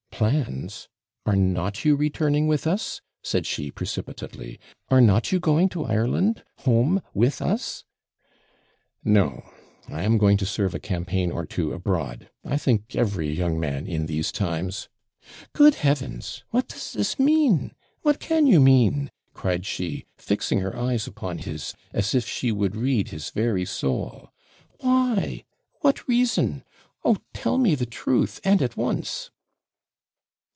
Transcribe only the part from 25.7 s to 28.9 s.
what reason? Oh, tell me the truth and at